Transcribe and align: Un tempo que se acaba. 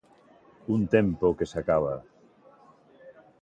Un 0.75 0.81
tempo 0.95 1.27
que 1.37 1.49
se 1.51 1.57
acaba. 1.61 1.95